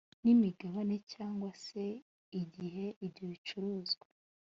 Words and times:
n 0.23 0.25
imigabane 0.33 0.95
cyangwa 1.13 1.49
se 1.65 1.83
igihe 2.41 2.85
ibyo 3.05 3.23
bicuruzwa 3.31 4.07